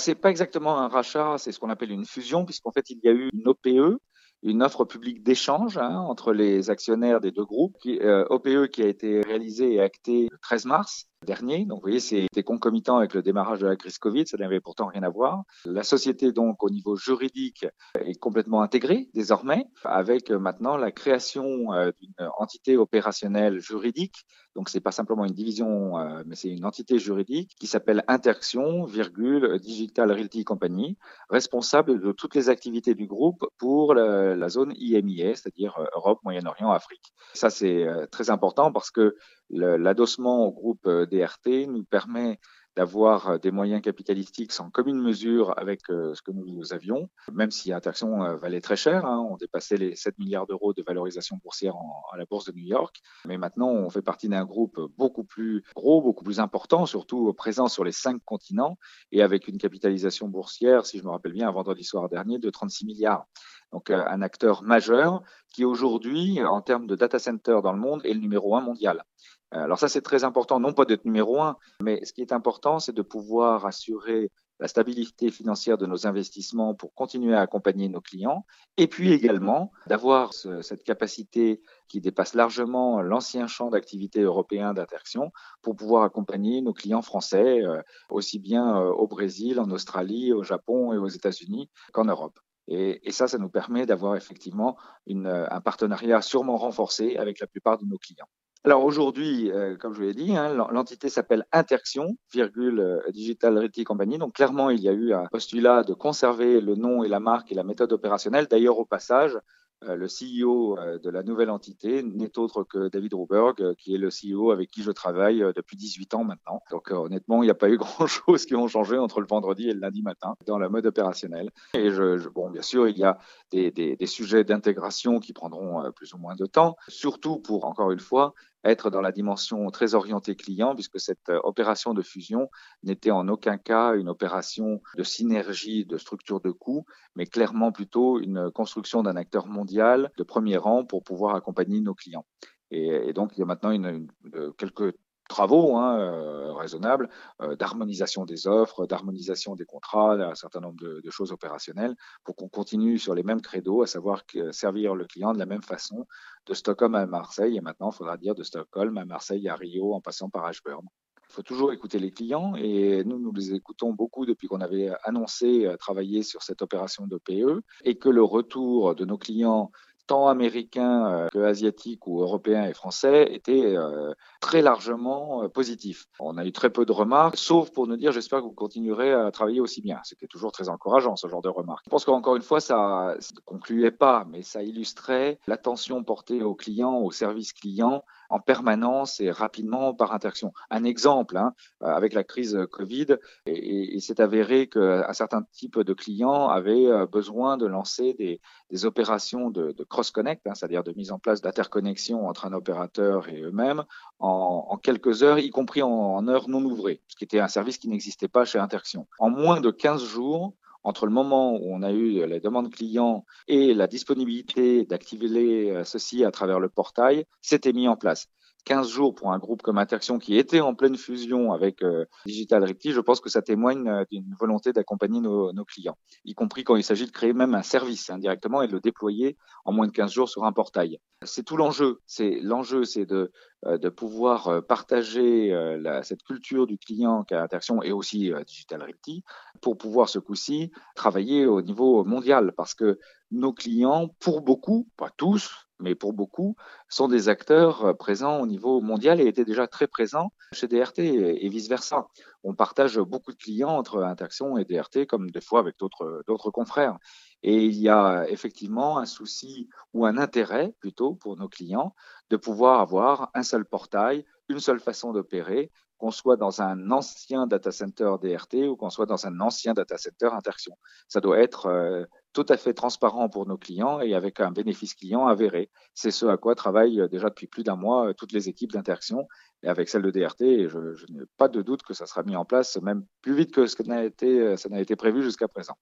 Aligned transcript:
C'est 0.00 0.14
pas 0.14 0.30
exactement 0.30 0.78
un 0.78 0.88
rachat, 0.88 1.36
c'est 1.36 1.52
ce 1.52 1.58
qu'on 1.58 1.68
appelle 1.68 1.90
une 1.90 2.06
fusion, 2.06 2.46
puisqu'en 2.46 2.72
fait, 2.72 2.88
il 2.88 3.00
y 3.02 3.08
a 3.08 3.12
eu 3.12 3.28
une 3.34 3.46
OPE, 3.46 4.00
une 4.42 4.62
offre 4.62 4.86
publique 4.86 5.22
d'échange 5.22 5.76
hein, 5.76 5.98
entre 5.98 6.32
les 6.32 6.70
actionnaires 6.70 7.20
des 7.20 7.30
deux 7.30 7.44
groupes, 7.44 7.76
euh, 7.86 8.24
OPE 8.30 8.68
qui 8.72 8.82
a 8.82 8.86
été 8.86 9.20
réalisée 9.20 9.74
et 9.74 9.80
actée 9.80 10.28
le 10.30 10.38
13 10.38 10.64
mars 10.64 11.09
dernier. 11.26 11.64
Donc, 11.66 11.78
vous 11.78 11.82
voyez, 11.82 12.00
c'était 12.00 12.42
concomitant 12.42 12.96
avec 12.96 13.14
le 13.14 13.22
démarrage 13.22 13.60
de 13.60 13.66
la 13.66 13.76
crise 13.76 13.98
Covid. 13.98 14.26
Ça 14.26 14.36
n'avait 14.38 14.60
pourtant 14.60 14.86
rien 14.86 15.02
à 15.02 15.10
voir. 15.10 15.42
La 15.64 15.82
société, 15.82 16.32
donc, 16.32 16.62
au 16.62 16.70
niveau 16.70 16.96
juridique, 16.96 17.66
est 17.94 18.18
complètement 18.18 18.62
intégrée 18.62 19.08
désormais, 19.14 19.66
avec 19.84 20.30
maintenant 20.30 20.76
la 20.76 20.90
création 20.90 21.72
euh, 21.72 21.90
d'une 22.00 22.14
entité 22.38 22.76
opérationnelle 22.76 23.60
juridique. 23.60 24.24
Donc, 24.56 24.68
c'est 24.68 24.80
pas 24.80 24.92
simplement 24.92 25.24
une 25.24 25.34
division, 25.34 25.98
euh, 25.98 26.22
mais 26.26 26.34
c'est 26.34 26.48
une 26.48 26.64
entité 26.64 26.98
juridique 26.98 27.54
qui 27.60 27.66
s'appelle 27.66 28.02
Interaction, 28.08 28.84
virgule, 28.84 29.58
Digital 29.60 30.10
Realty 30.10 30.44
Company, 30.44 30.96
responsable 31.28 32.00
de 32.00 32.12
toutes 32.12 32.34
les 32.34 32.48
activités 32.48 32.94
du 32.94 33.06
groupe 33.06 33.46
pour 33.58 33.94
la, 33.94 34.48
zone 34.48 34.72
IMIA, 34.76 35.36
c'est-à-dire 35.36 35.78
euh, 35.78 35.84
Europe, 35.94 36.20
Moyen-Orient, 36.24 36.70
Afrique. 36.70 37.12
Ça, 37.34 37.50
c'est 37.50 37.86
très 38.10 38.30
important 38.30 38.72
parce 38.72 38.90
que 38.90 39.14
l'adossement 39.50 40.46
au 40.46 40.52
groupe 40.52 40.86
euh, 40.86 41.06
DRT 41.06 41.66
nous 41.68 41.84
permet 41.84 42.38
d'avoir 42.76 43.30
euh, 43.30 43.38
des 43.38 43.50
moyens 43.50 43.82
capitalistiques 43.82 44.52
sans 44.52 44.70
commune 44.70 45.00
mesure 45.00 45.58
avec 45.58 45.80
euh, 45.90 46.14
ce 46.14 46.22
que 46.22 46.30
nous 46.30 46.72
avions, 46.72 47.10
même 47.32 47.50
si 47.50 47.72
Interaction 47.72 48.36
valait 48.36 48.60
très 48.60 48.76
cher. 48.76 49.04
Hein, 49.04 49.26
on 49.28 49.36
dépassait 49.36 49.76
les 49.76 49.96
7 49.96 50.18
milliards 50.18 50.46
d'euros 50.46 50.72
de 50.72 50.82
valorisation 50.86 51.40
boursière 51.42 51.74
à 52.12 52.16
la 52.16 52.24
bourse 52.26 52.44
de 52.44 52.52
New 52.52 52.64
York. 52.64 53.00
Mais 53.26 53.38
maintenant, 53.38 53.70
on 53.70 53.90
fait 53.90 54.02
partie 54.02 54.28
d'un 54.28 54.44
groupe 54.44 54.80
beaucoup 54.96 55.24
plus 55.24 55.64
gros, 55.74 56.00
beaucoup 56.00 56.22
plus 56.24 56.38
important, 56.38 56.86
surtout 56.86 57.32
présent 57.32 57.66
sur 57.66 57.82
les 57.82 57.92
cinq 57.92 58.22
continents 58.24 58.78
et 59.10 59.22
avec 59.22 59.48
une 59.48 59.58
capitalisation 59.58 60.28
boursière, 60.28 60.86
si 60.86 60.98
je 60.98 61.04
me 61.04 61.10
rappelle 61.10 61.32
bien, 61.32 61.50
vendredi 61.50 61.82
soir 61.82 62.08
dernier, 62.08 62.38
de 62.38 62.50
36 62.50 62.86
milliards. 62.86 63.26
Donc 63.72 63.90
un 63.90 64.22
acteur 64.22 64.62
majeur 64.62 65.22
qui 65.52 65.64
aujourd'hui, 65.64 66.42
en 66.42 66.60
termes 66.60 66.86
de 66.86 66.96
data 66.96 67.18
center 67.18 67.58
dans 67.62 67.72
le 67.72 67.78
monde, 67.78 68.00
est 68.04 68.14
le 68.14 68.20
numéro 68.20 68.56
un 68.56 68.60
mondial. 68.60 69.04
Alors 69.52 69.78
ça, 69.78 69.88
c'est 69.88 70.02
très 70.02 70.22
important, 70.22 70.60
non 70.60 70.72
pas 70.72 70.84
d'être 70.84 71.04
numéro 71.04 71.40
un, 71.40 71.56
mais 71.82 72.04
ce 72.04 72.12
qui 72.12 72.20
est 72.20 72.32
important, 72.32 72.78
c'est 72.78 72.92
de 72.92 73.02
pouvoir 73.02 73.66
assurer 73.66 74.30
la 74.60 74.68
stabilité 74.68 75.30
financière 75.30 75.78
de 75.78 75.86
nos 75.86 76.06
investissements 76.06 76.74
pour 76.74 76.94
continuer 76.94 77.34
à 77.34 77.40
accompagner 77.40 77.88
nos 77.88 78.00
clients, 78.00 78.44
et 78.76 78.86
puis 78.86 79.12
également 79.12 79.72
d'avoir 79.86 80.34
cette 80.34 80.84
capacité 80.84 81.62
qui 81.88 82.00
dépasse 82.00 82.34
largement 82.34 83.00
l'ancien 83.02 83.46
champ 83.46 83.70
d'activité 83.70 84.20
européen 84.20 84.74
d'interaction 84.74 85.32
pour 85.62 85.74
pouvoir 85.74 86.04
accompagner 86.04 86.60
nos 86.60 86.74
clients 86.74 87.02
français, 87.02 87.64
euh, 87.64 87.80
aussi 88.10 88.38
bien 88.38 88.76
euh, 88.76 88.90
au 88.90 89.08
Brésil, 89.08 89.58
en 89.58 89.70
Australie, 89.70 90.32
au 90.32 90.42
Japon 90.42 90.92
et 90.92 90.98
aux 90.98 91.08
États-Unis 91.08 91.70
qu'en 91.92 92.04
Europe. 92.04 92.38
Et, 92.68 93.08
et, 93.08 93.12
ça, 93.12 93.26
ça 93.26 93.38
nous 93.38 93.48
permet 93.48 93.86
d'avoir 93.86 94.14
effectivement 94.14 94.76
une, 95.06 95.26
un 95.26 95.60
partenariat 95.60 96.22
sûrement 96.22 96.56
renforcé 96.56 97.16
avec 97.16 97.40
la 97.40 97.48
plupart 97.48 97.78
de 97.78 97.84
nos 97.86 97.98
clients. 97.98 98.28
Alors 98.62 98.84
aujourd'hui, 98.84 99.50
euh, 99.50 99.74
comme 99.78 99.94
je 99.94 100.00
vous 100.00 100.04
l'ai 100.04 100.12
dit, 100.12 100.36
hein, 100.36 100.52
l'entité 100.70 101.08
s'appelle 101.08 101.46
Interaction, 101.50 102.18
virgule 102.30 102.80
euh, 102.80 103.10
Digital 103.10 103.56
Realty 103.56 103.84
Company. 103.84 104.18
Donc 104.18 104.34
clairement, 104.34 104.68
il 104.68 104.80
y 104.80 104.88
a 104.88 104.92
eu 104.92 105.14
un 105.14 105.24
postulat 105.32 105.82
de 105.82 105.94
conserver 105.94 106.60
le 106.60 106.74
nom 106.74 107.02
et 107.02 107.08
la 107.08 107.20
marque 107.20 107.50
et 107.50 107.54
la 107.54 107.64
méthode 107.64 107.90
opérationnelle. 107.94 108.48
D'ailleurs, 108.48 108.78
au 108.78 108.84
passage, 108.84 109.38
le 109.82 110.06
CEO 110.06 110.76
de 111.02 111.10
la 111.10 111.22
nouvelle 111.22 111.50
entité 111.50 112.02
n'est 112.02 112.38
autre 112.38 112.64
que 112.64 112.88
David 112.88 113.14
Ruberg, 113.14 113.74
qui 113.76 113.94
est 113.94 113.98
le 113.98 114.08
CEO 114.08 114.50
avec 114.50 114.70
qui 114.70 114.82
je 114.82 114.90
travaille 114.90 115.44
depuis 115.54 115.76
18 115.76 116.14
ans 116.14 116.24
maintenant. 116.24 116.62
Donc 116.70 116.90
honnêtement, 116.90 117.42
il 117.42 117.46
n'y 117.46 117.50
a 117.50 117.54
pas 117.54 117.70
eu 117.70 117.78
grand-chose 117.78 118.46
qui 118.46 118.54
ont 118.54 118.68
changé 118.68 118.98
entre 118.98 119.20
le 119.20 119.26
vendredi 119.26 119.68
et 119.68 119.74
le 119.74 119.80
lundi 119.80 120.02
matin 120.02 120.34
dans 120.46 120.58
la 120.58 120.68
mode 120.68 120.86
opérationnelle. 120.86 121.50
Et 121.74 121.90
je, 121.90 122.28
bon, 122.28 122.50
bien 122.50 122.62
sûr, 122.62 122.88
il 122.88 122.98
y 122.98 123.04
a 123.04 123.18
des 123.52 124.06
sujets 124.06 124.44
d'intégration 124.44 125.18
qui 125.18 125.32
prendront 125.32 125.90
plus 125.92 126.12
ou 126.14 126.18
moins 126.18 126.34
de 126.34 126.46
temps, 126.46 126.76
surtout 126.88 127.38
pour, 127.38 127.64
encore 127.64 127.90
une 127.90 128.00
fois, 128.00 128.34
être 128.64 128.90
dans 128.90 129.00
la 129.00 129.12
dimension 129.12 129.70
très 129.70 129.94
orientée 129.94 130.36
client, 130.36 130.74
puisque 130.74 131.00
cette 131.00 131.28
euh, 131.28 131.40
opération 131.44 131.94
de 131.94 132.02
fusion 132.02 132.50
n'était 132.82 133.10
en 133.10 133.28
aucun 133.28 133.58
cas 133.58 133.94
une 133.94 134.08
opération 134.08 134.82
de 134.96 135.02
synergie 135.02 135.86
de 135.86 135.96
structure 135.96 136.40
de 136.40 136.50
coûts, 136.50 136.84
mais 137.16 137.26
clairement 137.26 137.72
plutôt 137.72 138.20
une 138.20 138.50
construction 138.50 139.02
d'un 139.02 139.16
acteur 139.16 139.46
mondial 139.46 140.10
de 140.16 140.22
premier 140.22 140.56
rang 140.56 140.84
pour 140.84 141.02
pouvoir 141.02 141.34
accompagner 141.34 141.80
nos 141.80 141.94
clients. 141.94 142.26
Et, 142.70 143.12
donc, 143.12 143.32
il 143.36 143.40
y 143.40 143.42
a 143.42 143.46
maintenant 143.46 143.72
une, 143.72 143.86
une, 143.86 144.08
euh, 144.34 144.52
quelques 144.52 144.94
travaux 145.30 145.76
hein, 145.76 145.98
euh, 145.98 146.52
raisonnables 146.52 147.08
euh, 147.40 147.54
d'harmonisation 147.54 148.24
des 148.24 148.48
offres, 148.48 148.86
d'harmonisation 148.86 149.54
des 149.54 149.64
contrats, 149.64 150.14
un 150.14 150.34
certain 150.34 150.60
nombre 150.60 150.80
de, 150.80 151.10
choses 151.10 151.32
opérationnelles 151.32 151.94
pour 152.24 152.34
qu'on 152.36 152.48
continue 152.48 152.98
sur 152.98 153.14
les 153.14 153.22
mêmes 153.22 153.40
credos, 153.40 153.82
à 153.82 153.86
savoir 153.86 154.26
que 154.26 154.50
servir 154.52 154.94
le 154.94 155.06
client 155.06 155.32
de 155.32 155.38
la 155.38 155.46
même 155.46 155.62
façon 155.62 156.06
de 156.46 156.54
Stockholm 156.54 156.94
à 156.96 157.06
Marseille 157.06 157.56
et 157.56 157.60
maintenant 157.60 157.90
il 157.90 157.96
faudra 157.96 158.16
dire 158.16 158.34
de 158.34 158.42
Stockholm 158.42 158.98
à 158.98 159.04
Marseille 159.04 159.48
à 159.48 159.54
Rio 159.54 159.94
en 159.94 160.00
passant 160.00 160.28
par 160.28 160.44
Ashburn. 160.44 160.84
Il 161.30 161.32
faut 161.32 161.42
toujours 161.42 161.72
écouter 161.72 162.00
les 162.00 162.10
clients 162.10 162.56
et 162.56 163.04
nous, 163.04 163.20
nous 163.20 163.32
les 163.32 163.54
écoutons 163.54 163.92
beaucoup 163.92 164.26
depuis 164.26 164.48
qu'on 164.48 164.60
avait 164.60 164.90
annoncé 165.04 165.64
euh, 165.64 165.76
travailler 165.76 166.24
sur 166.24 166.42
cette 166.42 166.60
opération 166.60 167.06
de 167.06 167.18
PE 167.18 167.62
et 167.84 167.98
que 167.98 168.08
le 168.08 168.24
retour 168.24 168.96
de 168.96 169.04
nos 169.04 169.16
clients 169.16 169.70
tant 170.10 170.26
américains 170.26 171.06
euh, 171.06 171.28
que 171.28 171.38
asiatiques 171.38 172.08
ou 172.08 172.20
européens 172.20 172.64
et 172.64 172.74
français, 172.74 173.32
étaient 173.32 173.76
euh, 173.76 174.12
très 174.40 174.60
largement 174.60 175.44
euh, 175.44 175.48
positifs. 175.48 176.06
On 176.18 176.36
a 176.36 176.44
eu 176.44 176.50
très 176.50 176.68
peu 176.68 176.84
de 176.84 176.90
remarques, 176.90 177.36
sauf 177.36 177.70
pour 177.70 177.86
nous 177.86 177.96
dire 177.96 178.10
j'espère 178.10 178.40
que 178.40 178.46
vous 178.46 178.50
continuerez 178.50 179.12
à 179.12 179.30
travailler 179.30 179.60
aussi 179.60 179.82
bien. 179.82 180.00
C'était 180.02 180.26
toujours 180.26 180.50
très 180.50 180.68
encourageant 180.68 181.14
ce 181.14 181.28
genre 181.28 181.42
de 181.42 181.48
remarques. 181.48 181.84
Je 181.84 181.90
pense 181.90 182.04
qu'encore 182.04 182.34
une 182.34 182.42
fois, 182.42 182.58
ça 182.58 183.14
ne 183.18 183.40
concluait 183.44 183.92
pas, 183.92 184.26
mais 184.28 184.42
ça 184.42 184.64
illustrait 184.64 185.38
l'attention 185.46 186.02
portée 186.02 186.42
aux 186.42 186.56
clients, 186.56 186.98
au 186.98 187.12
service 187.12 187.52
client 187.52 188.02
en 188.30 188.40
permanence 188.40 189.20
et 189.20 189.30
rapidement 189.30 189.92
par 189.92 190.12
interaction. 190.12 190.52
Un 190.70 190.84
exemple, 190.84 191.36
hein, 191.36 191.52
euh, 191.82 191.88
avec 191.88 192.14
la 192.14 192.24
crise 192.24 192.58
Covid, 192.70 193.18
et, 193.46 193.96
et 193.96 194.00
c'est 194.00 194.20
avéré 194.20 194.68
qu'un 194.68 195.12
certain 195.12 195.42
type 195.52 195.80
de 195.80 195.92
clients 195.92 196.48
avaient 196.48 196.86
euh, 196.86 197.06
besoin 197.06 197.56
de 197.56 197.66
lancer 197.66 198.14
des, 198.14 198.40
opérations 198.84 199.50
de, 199.50 199.74
cross-connect, 199.88 200.46
hein, 200.46 200.54
c'est-à-dire 200.54 200.84
de 200.84 200.92
mise 200.92 201.12
en 201.12 201.18
place 201.18 201.42
d'interconnexion 201.42 202.28
entre 202.28 202.46
un 202.46 202.52
opérateur 202.52 203.28
et 203.28 203.40
eux-mêmes 203.40 203.84
en, 204.20 204.66
en, 204.70 204.76
quelques 204.78 205.22
heures, 205.22 205.38
y 205.38 205.50
compris 205.50 205.82
en, 205.82 205.90
en 205.90 206.28
heures 206.28 206.48
non 206.48 206.64
ouvrées, 206.64 207.02
ce 207.08 207.16
qui 207.16 207.24
était 207.24 207.40
un 207.40 207.48
service 207.48 207.78
qui 207.78 207.88
n'existait 207.88 208.28
pas 208.28 208.44
chez 208.44 208.58
Interaction. 208.58 209.06
En 209.18 209.28
moins 209.28 209.60
de 209.60 209.70
15 209.70 210.04
jours, 210.04 210.54
entre 210.82 211.06
le 211.06 211.12
moment 211.12 211.54
où 211.54 211.74
on 211.74 211.82
a 211.82 211.92
eu 211.92 212.26
les 212.26 212.40
demandes 212.40 212.72
clients 212.72 213.24
et 213.48 213.74
la 213.74 213.86
disponibilité 213.86 214.84
d'activer 214.84 215.70
euh, 215.70 215.84
ceci 215.84 216.24
à 216.24 216.30
travers 216.30 216.60
le 216.60 216.68
portail, 216.68 217.24
c'était 217.40 217.72
mis 217.72 217.88
en 217.88 217.96
place. 217.96 218.28
15 218.64 218.88
jours 218.88 219.14
pour 219.14 219.32
un 219.32 219.38
groupe 219.38 219.62
comme 219.62 219.78
Interaction 219.78 220.18
qui 220.18 220.36
était 220.36 220.60
en 220.60 220.74
pleine 220.74 220.96
fusion 220.96 221.52
avec 221.52 221.82
euh, 221.82 222.04
Digital 222.26 222.62
Realty, 222.62 222.92
je 222.92 223.00
pense 223.00 223.20
que 223.20 223.28
ça 223.28 223.42
témoigne 223.42 223.88
euh, 223.88 224.04
d'une 224.10 224.34
volonté 224.38 224.72
d'accompagner 224.72 225.20
nos, 225.20 225.52
nos, 225.52 225.64
clients, 225.64 225.96
y 226.24 226.34
compris 226.34 226.64
quand 226.64 226.76
il 226.76 226.84
s'agit 226.84 227.06
de 227.06 227.10
créer 227.10 227.32
même 227.32 227.54
un 227.54 227.62
service 227.62 228.10
indirectement 228.10 228.62
et 228.62 228.68
de 228.68 228.72
le 228.72 228.80
déployer 228.80 229.36
en 229.64 229.72
moins 229.72 229.86
de 229.86 229.92
15 229.92 230.12
jours 230.12 230.28
sur 230.28 230.44
un 230.44 230.52
portail. 230.52 230.98
C'est 231.24 231.44
tout 231.44 231.56
l'enjeu. 231.56 232.00
C'est 232.06 232.40
l'enjeu, 232.40 232.84
c'est 232.84 233.04
de 233.04 233.30
euh, 233.66 233.76
de 233.76 233.90
pouvoir 233.90 234.48
euh, 234.48 234.62
partager 234.62 235.52
euh, 235.52 235.76
la, 235.78 236.02
cette 236.02 236.22
culture 236.22 236.66
du 236.66 236.78
client 236.78 237.24
qu'a 237.24 237.42
Interaction 237.42 237.82
et 237.82 237.92
aussi 237.92 238.32
Digital 238.46 238.80
Realty 238.80 239.22
pour 239.60 239.76
pouvoir 239.76 240.08
ce 240.08 240.18
coup-ci 240.18 240.72
travailler 240.94 241.44
au 241.44 241.60
niveau 241.60 242.02
mondial 242.04 242.54
parce 242.56 242.72
que 242.72 242.98
nos 243.30 243.52
clients, 243.52 244.08
pour 244.18 244.40
beaucoup, 244.40 244.88
pas 244.96 245.10
tous, 245.14 245.68
mais 245.80 245.94
pour 245.94 246.12
beaucoup, 246.12 246.56
sont 246.88 247.08
des 247.08 247.28
acteurs 247.28 247.96
présents 247.96 248.40
au 248.40 248.46
niveau 248.46 248.80
mondial 248.80 249.20
et 249.20 249.26
étaient 249.26 249.44
déjà 249.44 249.66
très 249.66 249.86
présents 249.86 250.32
chez 250.52 250.68
DRT 250.68 250.98
et 250.98 251.48
vice-versa. 251.48 252.06
On 252.42 252.54
partage 252.54 252.98
beaucoup 252.98 253.32
de 253.32 253.36
clients 253.36 253.76
entre 253.76 254.02
Interaction 254.02 254.56
et 254.56 254.64
DRT, 254.64 255.06
comme 255.06 255.30
des 255.30 255.40
fois 255.40 255.60
avec 255.60 255.76
d'autres 255.78 256.50
confrères. 256.50 256.98
Et 257.42 257.64
il 257.64 257.76
y 257.76 257.88
a 257.88 258.28
effectivement 258.28 258.98
un 258.98 259.06
souci 259.06 259.68
ou 259.94 260.04
un 260.06 260.18
intérêt 260.18 260.74
plutôt 260.80 261.14
pour 261.14 261.36
nos 261.36 261.48
clients 261.48 261.94
de 262.28 262.36
pouvoir 262.36 262.80
avoir 262.80 263.30
un 263.34 263.42
seul 263.42 263.64
portail, 263.64 264.24
une 264.48 264.60
seule 264.60 264.80
façon 264.80 265.12
d'opérer, 265.12 265.70
qu'on 265.98 266.10
soit 266.10 266.36
dans 266.36 266.62
un 266.62 266.90
ancien 266.90 267.46
data 267.46 267.70
center 267.70 268.14
DRT 268.20 268.68
ou 268.68 268.76
qu'on 268.76 268.90
soit 268.90 269.06
dans 269.06 269.26
un 269.26 269.40
ancien 269.40 269.74
data 269.74 269.98
center 269.98 270.30
Interaction. 270.32 270.76
Ça 271.08 271.20
doit 271.20 271.38
être 271.38 271.66
euh, 271.66 272.04
tout 272.32 272.46
à 272.48 272.56
fait 272.56 272.74
transparent 272.74 273.28
pour 273.28 273.46
nos 273.46 273.56
clients 273.56 274.00
et 274.00 274.14
avec 274.14 274.40
un 274.40 274.50
bénéfice 274.50 274.94
client 274.94 275.26
avéré. 275.26 275.70
C'est 275.94 276.10
ce 276.10 276.26
à 276.26 276.36
quoi 276.36 276.54
travaillent 276.54 277.08
déjà 277.10 277.28
depuis 277.28 277.46
plus 277.46 277.64
d'un 277.64 277.76
mois 277.76 278.08
euh, 278.08 278.12
toutes 278.12 278.32
les 278.32 278.48
équipes 278.48 278.72
d'Interaction 278.72 279.26
et 279.62 279.68
avec 279.68 279.88
celle 279.88 280.02
de 280.02 280.10
DRT. 280.10 280.68
Je, 280.68 281.12
n'ai 281.12 281.24
pas 281.36 281.48
de 281.48 281.62
doute 281.62 281.82
que 281.82 281.94
ça 281.94 282.06
sera 282.06 282.22
mis 282.22 282.36
en 282.36 282.44
place 282.44 282.76
même 282.80 283.04
plus 283.22 283.34
vite 283.34 283.52
que 283.52 283.66
ce 283.66 283.76
que 283.76 283.82
n'a 283.82 284.04
été, 284.04 284.40
euh, 284.40 284.56
ça 284.56 284.68
n'a 284.68 284.80
été 284.80 284.96
prévu 284.96 285.22
jusqu'à 285.22 285.48
présent. 285.48 285.76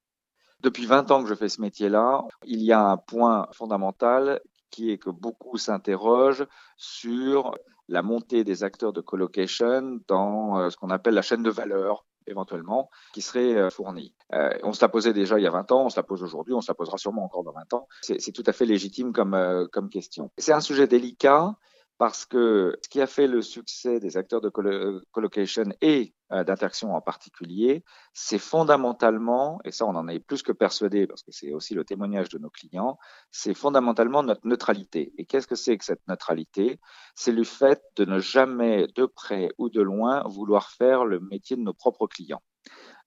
Depuis 0.60 0.86
20 0.86 1.10
ans 1.10 1.22
que 1.22 1.28
je 1.28 1.34
fais 1.34 1.48
ce 1.48 1.60
métier-là, 1.60 2.24
il 2.44 2.62
y 2.62 2.72
a 2.72 2.84
un 2.84 2.96
point 2.96 3.46
fondamental 3.52 4.40
qui 4.70 4.90
est 4.90 4.98
que 4.98 5.10
beaucoup 5.10 5.56
s'interrogent 5.56 6.46
sur 6.76 7.54
la 7.88 8.02
montée 8.02 8.44
des 8.44 8.64
acteurs 8.64 8.92
de 8.92 9.00
colocation 9.00 10.00
dans 10.08 10.58
euh, 10.58 10.70
ce 10.70 10.76
qu'on 10.76 10.90
appelle 10.90 11.14
la 11.14 11.22
chaîne 11.22 11.42
de 11.42 11.50
valeur. 11.50 12.04
Éventuellement, 12.28 12.90
qui 13.12 13.22
serait 13.22 13.56
euh, 13.56 13.70
fournie. 13.70 14.14
Euh, 14.32 14.50
on 14.62 14.72
se 14.72 14.84
la 14.84 14.88
posait 14.88 15.12
déjà 15.12 15.38
il 15.38 15.42
y 15.42 15.46
a 15.46 15.50
20 15.50 15.72
ans, 15.72 15.86
on 15.86 15.88
se 15.88 15.96
la 15.96 16.02
pose 16.02 16.22
aujourd'hui, 16.22 16.54
on 16.54 16.60
se 16.60 16.70
la 16.70 16.74
posera 16.74 16.98
sûrement 16.98 17.24
encore 17.24 17.44
dans 17.44 17.52
20 17.52 17.74
ans. 17.74 17.88
C'est 18.02 18.32
tout 18.32 18.44
à 18.46 18.52
fait 18.52 18.66
légitime 18.66 19.12
comme, 19.12 19.34
euh, 19.34 19.66
comme 19.72 19.88
question. 19.88 20.30
C'est 20.38 20.52
un 20.52 20.60
sujet 20.60 20.86
délicat 20.86 21.54
parce 21.98 22.24
que 22.24 22.78
ce 22.82 22.88
qui 22.88 23.00
a 23.00 23.06
fait 23.06 23.26
le 23.26 23.42
succès 23.42 23.98
des 23.98 24.16
acteurs 24.16 24.40
de 24.40 24.50
colocation 25.10 25.64
et 25.80 26.14
d'interaction 26.30 26.94
en 26.94 27.00
particulier, 27.00 27.84
c'est 28.12 28.38
fondamentalement, 28.38 29.60
et 29.64 29.70
ça 29.70 29.86
on 29.86 29.94
en 29.94 30.08
est 30.08 30.18
plus 30.18 30.42
que 30.42 30.52
persuadé 30.52 31.06
parce 31.06 31.22
que 31.22 31.32
c'est 31.32 31.52
aussi 31.52 31.74
le 31.74 31.84
témoignage 31.84 32.28
de 32.28 32.38
nos 32.38 32.50
clients, 32.50 32.98
c'est 33.30 33.54
fondamentalement 33.54 34.22
notre 34.22 34.46
neutralité. 34.46 35.12
Et 35.16 35.24
qu'est-ce 35.24 35.46
que 35.46 35.54
c'est 35.54 35.76
que 35.78 35.84
cette 35.84 36.06
neutralité? 36.06 36.80
C'est 37.14 37.32
le 37.32 37.44
fait 37.44 37.82
de 37.96 38.04
ne 38.04 38.18
jamais, 38.18 38.86
de 38.94 39.06
près 39.06 39.50
ou 39.58 39.70
de 39.70 39.80
loin, 39.80 40.22
vouloir 40.26 40.70
faire 40.70 41.04
le 41.04 41.20
métier 41.20 41.56
de 41.56 41.62
nos 41.62 41.74
propres 41.74 42.06
clients. 42.06 42.42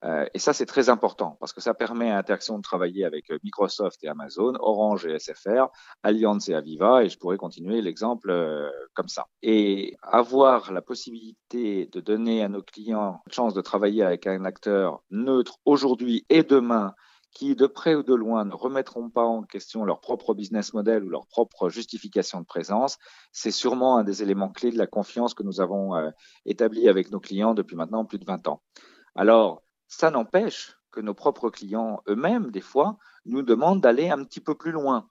Euh, 0.03 0.25
et 0.33 0.39
ça, 0.39 0.53
c'est 0.53 0.65
très 0.65 0.89
important 0.89 1.37
parce 1.39 1.53
que 1.53 1.61
ça 1.61 1.73
permet 1.73 2.09
à 2.09 2.17
Interaction 2.17 2.57
de 2.57 2.63
travailler 2.63 3.05
avec 3.05 3.29
euh, 3.31 3.37
Microsoft 3.43 4.03
et 4.03 4.07
Amazon, 4.07 4.53
Orange 4.59 5.05
et 5.05 5.19
SFR, 5.19 5.67
Allianz 6.03 6.49
et 6.49 6.55
Aviva, 6.55 7.03
et 7.03 7.09
je 7.09 7.19
pourrais 7.19 7.37
continuer 7.37 7.81
l'exemple 7.81 8.31
euh, 8.31 8.69
comme 8.93 9.07
ça. 9.07 9.27
Et 9.43 9.95
avoir 10.01 10.71
la 10.71 10.81
possibilité 10.81 11.87
de 11.91 11.99
donner 11.99 12.43
à 12.43 12.49
nos 12.49 12.63
clients 12.63 13.21
la 13.25 13.33
chance 13.33 13.53
de 13.53 13.61
travailler 13.61 14.03
avec 14.03 14.25
un 14.25 14.43
acteur 14.45 15.03
neutre 15.11 15.57
aujourd'hui 15.65 16.25
et 16.29 16.43
demain 16.43 16.93
qui, 17.33 17.55
de 17.55 17.67
près 17.67 17.95
ou 17.95 18.03
de 18.03 18.13
loin, 18.13 18.43
ne 18.43 18.53
remettront 18.53 19.09
pas 19.09 19.23
en 19.23 19.43
question 19.43 19.85
leur 19.85 20.01
propre 20.01 20.33
business 20.33 20.73
model 20.73 21.03
ou 21.03 21.09
leur 21.09 21.27
propre 21.27 21.69
justification 21.69 22.41
de 22.41 22.45
présence, 22.45 22.97
c'est 23.31 23.51
sûrement 23.51 23.97
un 23.97 24.03
des 24.03 24.21
éléments 24.21 24.49
clés 24.49 24.71
de 24.71 24.77
la 24.77 24.87
confiance 24.87 25.33
que 25.33 25.43
nous 25.43 25.61
avons 25.61 26.11
établie 26.45 26.89
avec 26.89 27.09
nos 27.09 27.21
clients 27.21 27.53
depuis 27.53 27.77
maintenant 27.77 28.03
plus 28.03 28.19
de 28.19 28.25
20 28.25 28.49
ans. 28.49 28.61
Alors, 29.15 29.63
ça 29.91 30.09
n'empêche 30.09 30.77
que 30.89 31.01
nos 31.01 31.13
propres 31.13 31.49
clients 31.49 32.01
eux-mêmes, 32.07 32.49
des 32.49 32.61
fois, 32.61 32.97
nous 33.25 33.43
demandent 33.43 33.81
d'aller 33.81 34.09
un 34.09 34.23
petit 34.23 34.39
peu 34.39 34.55
plus 34.55 34.71
loin. 34.71 35.07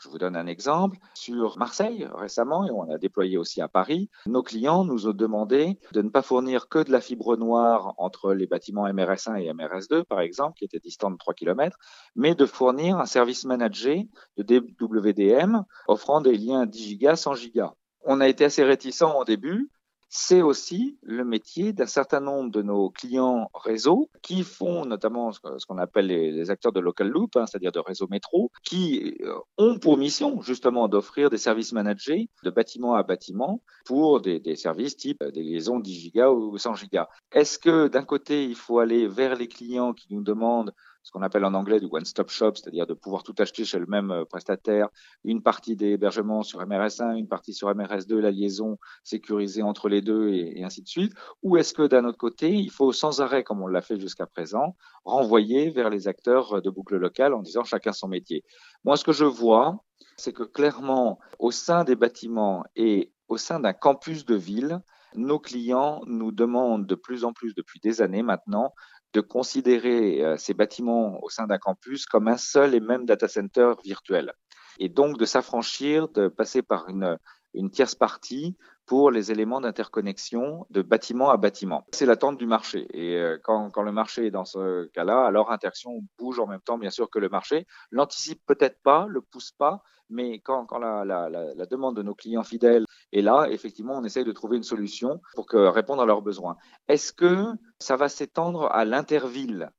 Je 0.00 0.08
vous 0.08 0.18
donne 0.18 0.36
un 0.36 0.46
exemple. 0.46 0.98
Sur 1.14 1.58
Marseille, 1.58 2.06
récemment, 2.14 2.64
et 2.64 2.70
on 2.70 2.88
a 2.88 2.98
déployé 2.98 3.36
aussi 3.36 3.60
à 3.60 3.68
Paris, 3.68 4.10
nos 4.26 4.42
clients 4.42 4.84
nous 4.84 5.08
ont 5.08 5.12
demandé 5.12 5.80
de 5.92 6.02
ne 6.02 6.10
pas 6.10 6.22
fournir 6.22 6.68
que 6.68 6.78
de 6.78 6.92
la 6.92 7.00
fibre 7.00 7.36
noire 7.36 7.94
entre 7.96 8.32
les 8.32 8.46
bâtiments 8.46 8.86
MRS1 8.86 9.40
et 9.40 9.52
MRS2, 9.52 10.04
par 10.04 10.20
exemple, 10.20 10.56
qui 10.58 10.66
étaient 10.66 10.78
distants 10.78 11.10
de 11.10 11.16
3 11.16 11.34
km, 11.34 11.76
mais 12.14 12.34
de 12.36 12.46
fournir 12.46 12.98
un 12.98 13.06
service 13.06 13.44
managé 13.44 14.08
de 14.36 14.42
DWDM 14.42 15.64
offrant 15.88 16.20
des 16.20 16.36
liens 16.36 16.64
10 16.64 16.78
gigas, 16.78 17.16
100 17.16 17.34
gigas. 17.34 17.72
On 18.04 18.20
a 18.20 18.28
été 18.28 18.44
assez 18.44 18.62
réticents 18.62 19.18
au 19.18 19.24
début 19.24 19.68
c'est 20.08 20.42
aussi 20.42 20.98
le 21.02 21.24
métier 21.24 21.72
d'un 21.72 21.86
certain 21.86 22.20
nombre 22.20 22.50
de 22.50 22.62
nos 22.62 22.90
clients 22.90 23.50
réseau 23.54 24.10
qui 24.22 24.42
font 24.42 24.84
notamment 24.84 25.32
ce 25.32 25.66
qu'on 25.66 25.78
appelle 25.78 26.06
les, 26.06 26.50
acteurs 26.50 26.72
de 26.72 26.80
local 26.80 27.08
loop, 27.08 27.36
hein, 27.36 27.44
c'est-à-dire 27.46 27.72
de 27.72 27.80
réseau 27.80 28.06
métro, 28.08 28.50
qui 28.64 29.16
euh, 29.22 29.34
ont 29.58 29.78
pour 29.78 29.98
mission 29.98 30.40
justement 30.40 30.88
d'offrir 30.88 31.30
des 31.30 31.38
services 31.38 31.72
managés 31.72 32.30
de 32.42 32.50
bâtiment 32.50 32.94
à 32.94 33.02
bâtiment 33.02 33.62
pour 33.84 34.20
des, 34.20 34.40
des 34.40 34.56
services 34.56 34.96
type 34.96 35.22
des 35.22 35.42
liaisons 35.42 35.78
10 35.78 35.92
gigas 35.92 36.30
ou 36.30 36.56
100 36.56 36.74
gigas. 36.74 37.08
Est-ce 37.32 37.58
que 37.58 37.88
d'un 37.88 38.04
côté, 38.04 38.44
il 38.44 38.54
faut 38.54 38.78
aller 38.78 39.06
vers 39.06 39.36
les 39.36 39.48
clients 39.48 39.92
qui 39.92 40.14
nous 40.14 40.22
demandent 40.22 40.72
ce 41.02 41.10
qu'on 41.12 41.22
appelle 41.22 41.44
en 41.44 41.54
anglais 41.54 41.80
du 41.80 41.86
one-stop 41.90 42.28
shop, 42.28 42.52
c'est-à-dire 42.56 42.86
de 42.86 42.94
pouvoir 42.94 43.22
tout 43.22 43.34
acheter 43.38 43.64
chez 43.64 43.78
le 43.78 43.86
même 43.86 44.10
euh, 44.10 44.24
prestataire, 44.24 44.88
une 45.24 45.42
partie 45.42 45.76
des 45.76 45.92
hébergements 45.92 46.42
sur 46.42 46.60
MRS1, 46.60 47.16
une 47.16 47.28
partie 47.28 47.54
sur 47.54 47.68
MRS2, 47.70 48.16
la 48.18 48.30
liaison 48.30 48.78
sécurisée 49.04 49.62
entre 49.62 49.88
les 49.88 50.02
deux 50.02 50.28
et, 50.28 50.62
ainsi 50.64 50.82
de 50.82 50.88
suite, 50.88 51.12
ou 51.42 51.56
est-ce 51.56 51.72
que 51.72 51.86
d'un 51.86 52.04
autre 52.04 52.18
côté, 52.18 52.52
il 52.52 52.70
faut 52.70 52.92
sans 52.92 53.20
arrêt, 53.20 53.44
comme 53.44 53.62
on 53.62 53.66
l'a 53.66 53.82
fait 53.82 53.98
jusqu'à 53.98 54.26
présent, 54.26 54.76
renvoyer 55.04 55.70
vers 55.70 55.90
les 55.90 56.08
acteurs 56.08 56.60
de 56.60 56.70
boucle 56.70 56.96
locale 56.96 57.34
en 57.34 57.42
disant 57.42 57.64
chacun 57.64 57.92
son 57.92 58.08
métier. 58.08 58.44
Moi, 58.84 58.96
ce 58.96 59.04
que 59.04 59.12
je 59.12 59.24
vois, 59.24 59.82
c'est 60.16 60.32
que 60.32 60.42
clairement, 60.42 61.18
au 61.38 61.50
sein 61.50 61.84
des 61.84 61.96
bâtiments 61.96 62.64
et 62.76 63.12
au 63.28 63.36
sein 63.36 63.60
d'un 63.60 63.72
campus 63.72 64.24
de 64.24 64.34
ville, 64.34 64.80
nos 65.14 65.38
clients 65.38 66.02
nous 66.06 66.32
demandent 66.32 66.86
de 66.86 66.94
plus 66.94 67.24
en 67.24 67.32
plus 67.32 67.54
depuis 67.54 67.80
des 67.80 68.02
années 68.02 68.22
maintenant 68.22 68.74
de 69.14 69.20
considérer 69.20 70.24
euh, 70.24 70.36
ces 70.36 70.54
bâtiments 70.54 71.18
au 71.22 71.28
sein 71.30 71.46
d'un 71.46 71.58
campus 71.58 72.06
comme 72.06 72.28
un 72.28 72.36
seul 72.36 72.74
et 72.74 72.80
même 72.80 73.06
data 73.06 73.28
center 73.28 73.72
virtuel. 73.84 74.32
Et 74.78 74.88
donc 74.88 75.18
de 75.18 75.24
s'affranchir, 75.24 76.08
de 76.08 76.28
passer 76.28 76.62
par 76.62 76.88
une, 76.88 77.18
une 77.54 77.70
tierce 77.70 77.94
partie 77.94 78.56
pour 78.86 79.10
les 79.10 79.30
éléments 79.30 79.60
d'interconnexion 79.60 80.66
de 80.70 80.82
bâtiment 80.82 81.30
à 81.30 81.36
bâtiment. 81.36 81.84
C'est 81.92 82.06
l'attente 82.06 82.38
du 82.38 82.46
marché. 82.46 82.86
Et 82.92 83.16
euh, 83.16 83.38
quand, 83.42 83.70
quand, 83.70 83.82
le 83.82 83.92
marché 83.92 84.26
est 84.26 84.30
dans 84.30 84.44
ce 84.44 84.86
cas-là, 84.86 85.26
alors 85.26 85.50
Interaction 85.50 86.00
bouge 86.18 86.40
en 86.40 86.46
même 86.46 86.60
temps, 86.60 86.78
bien 86.78 86.90
sûr, 86.90 87.10
que 87.10 87.18
le 87.18 87.28
marché. 87.28 87.66
L'anticipe 87.90 88.40
peut-être 88.46 88.80
pas, 88.82 89.06
le 89.08 89.20
pousse 89.20 89.52
pas, 89.52 89.82
mais 90.10 90.40
quand, 90.40 90.64
quand 90.66 90.78
la, 90.78 91.04
la, 91.04 91.28
la, 91.28 91.66
demande 91.66 91.96
de 91.96 92.02
nos 92.02 92.14
clients 92.14 92.42
fidèles 92.42 92.84
est 93.12 93.20
là, 93.20 93.46
effectivement, 93.50 93.98
on 93.98 94.04
essaye 94.04 94.24
de 94.24 94.32
trouver 94.32 94.56
une 94.56 94.62
solution 94.62 95.20
pour 95.34 95.46
que, 95.46 95.56
répondre 95.56 96.02
à 96.02 96.06
leurs 96.06 96.22
besoins. 96.22 96.56
Est-ce 96.88 97.12
que 97.12 97.44
ça 97.78 97.96
va 97.96 98.08
s'étendre 98.08 98.70
à 98.72 98.84
l'interville? 98.84 99.70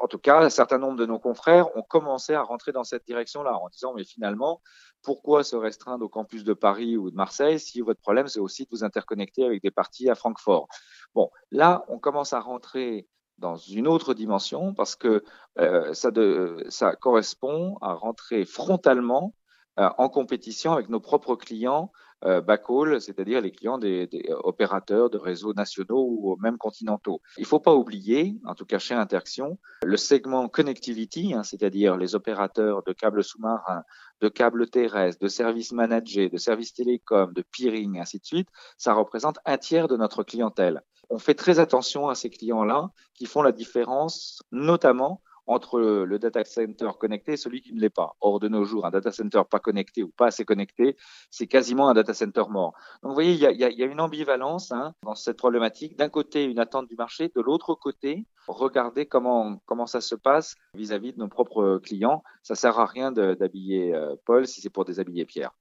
En 0.00 0.06
tout 0.06 0.18
cas, 0.18 0.40
un 0.40 0.50
certain 0.50 0.78
nombre 0.78 0.96
de 0.96 1.06
nos 1.06 1.18
confrères 1.18 1.76
ont 1.76 1.82
commencé 1.82 2.34
à 2.34 2.42
rentrer 2.42 2.72
dans 2.72 2.84
cette 2.84 3.04
direction-là 3.06 3.56
en 3.56 3.68
disant, 3.68 3.94
mais 3.94 4.04
finalement, 4.04 4.60
pourquoi 5.02 5.42
se 5.42 5.56
restreindre 5.56 6.04
au 6.04 6.08
campus 6.08 6.44
de 6.44 6.54
Paris 6.54 6.96
ou 6.96 7.10
de 7.10 7.16
Marseille 7.16 7.58
si 7.58 7.80
votre 7.80 8.00
problème, 8.00 8.28
c'est 8.28 8.40
aussi 8.40 8.64
de 8.64 8.68
vous 8.70 8.84
interconnecter 8.84 9.44
avec 9.44 9.62
des 9.62 9.70
parties 9.70 10.08
à 10.08 10.14
Francfort? 10.14 10.68
Bon, 11.14 11.30
là, 11.50 11.84
on 11.88 11.98
commence 11.98 12.32
à 12.32 12.40
rentrer 12.40 13.08
dans 13.38 13.56
une 13.56 13.88
autre 13.88 14.14
dimension 14.14 14.72
parce 14.74 14.94
que 14.94 15.24
euh, 15.58 15.92
ça, 15.94 16.96
correspond 16.96 17.76
à 17.80 17.94
rentrer 17.94 18.44
frontalement 18.44 19.34
euh, 19.78 19.88
en 19.98 20.08
compétition 20.08 20.72
avec 20.72 20.88
nos 20.88 21.00
propres 21.00 21.34
clients 21.34 21.90
euh, 22.24 22.40
backhaul, 22.40 23.00
c'est-à-dire 23.00 23.40
les 23.40 23.50
clients 23.50 23.78
des, 23.78 24.06
des, 24.06 24.24
opérateurs 24.44 25.10
de 25.10 25.18
réseaux 25.18 25.54
nationaux 25.54 26.06
ou 26.08 26.36
même 26.40 26.56
continentaux. 26.58 27.20
Il 27.36 27.42
ne 27.42 27.46
faut 27.46 27.60
pas 27.60 27.74
oublier, 27.74 28.36
en 28.44 28.54
tout 28.54 28.64
cas 28.64 28.78
chez 28.78 28.94
Interaction, 28.94 29.58
le 29.84 29.96
segment 29.96 30.48
connectivity, 30.48 31.34
hein, 31.34 31.42
c'est-à-dire 31.42 31.96
les 31.96 32.14
opérateurs 32.14 32.82
de 32.84 32.92
câbles 32.92 33.24
sous-marins, 33.24 33.82
de 34.20 34.28
câbles 34.28 34.68
terrestres, 34.68 35.20
de 35.20 35.28
services 35.28 35.72
managés, 35.72 36.28
de 36.28 36.38
services 36.38 36.74
télécoms, 36.74 37.32
de 37.32 37.42
peering, 37.42 37.98
ainsi 37.98 38.18
de 38.18 38.24
suite, 38.24 38.48
ça 38.78 38.94
représente 38.94 39.38
un 39.44 39.58
tiers 39.58 39.88
de 39.88 39.96
notre 39.96 40.22
clientèle. 40.22 40.82
On 41.10 41.18
fait 41.18 41.34
très 41.34 41.58
attention 41.58 42.08
à 42.08 42.14
ces 42.14 42.30
clients-là 42.30 42.90
qui 43.14 43.26
font 43.26 43.42
la 43.42 43.52
différence, 43.52 44.42
notamment 44.52 45.20
entre 45.52 45.80
le 45.80 46.18
data 46.18 46.44
center 46.44 46.90
connecté 46.98 47.32
et 47.32 47.36
celui 47.36 47.60
qui 47.60 47.72
ne 47.72 47.80
l'est 47.80 47.90
pas. 47.90 48.16
Or, 48.20 48.40
de 48.40 48.48
nos 48.48 48.64
jours, 48.64 48.86
un 48.86 48.90
data 48.90 49.12
center 49.12 49.42
pas 49.50 49.58
connecté 49.58 50.02
ou 50.02 50.08
pas 50.08 50.26
assez 50.26 50.44
connecté, 50.44 50.96
c'est 51.30 51.46
quasiment 51.46 51.88
un 51.88 51.94
data 51.94 52.14
center 52.14 52.44
mort. 52.50 52.72
Donc, 53.02 53.10
vous 53.10 53.14
voyez, 53.14 53.32
il 53.32 53.38
y 53.38 53.82
a, 53.82 53.86
une 53.86 54.00
ambivalence 54.00 54.72
hein, 54.72 54.94
dans 55.04 55.14
cette 55.14 55.36
problématique. 55.36 55.96
D'un 55.96 56.08
côté, 56.08 56.44
une 56.44 56.58
attente 56.58 56.88
du 56.88 56.96
marché, 56.96 57.30
de 57.34 57.40
l'autre 57.40 57.74
côté, 57.74 58.26
regarder 58.48 59.06
comment 59.06 59.58
comment 59.66 59.86
ça 59.86 60.00
se 60.00 60.14
passe 60.14 60.54
vis-à-vis 60.74 61.12
de 61.12 61.18
nos 61.18 61.28
propres 61.28 61.80
clients. 61.82 62.22
Ça 62.42 62.54
sert 62.54 62.78
à 62.78 62.86
rien 62.86 63.12
d'habiller 63.12 63.94
euh, 63.94 64.16
Paul 64.24 64.46
si 64.46 64.60
c'est 64.60 64.70
pour 64.70 64.84
déshabiller 64.84 65.24
Pierre. 65.24 65.52